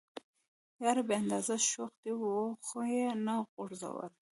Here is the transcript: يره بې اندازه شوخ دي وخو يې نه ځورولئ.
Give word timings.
يره 0.83 1.01
بې 1.07 1.15
اندازه 1.21 1.55
شوخ 1.69 1.91
دي 2.03 2.11
وخو 2.21 2.79
يې 2.93 3.05
نه 3.25 3.35
ځورولئ. 3.79 4.15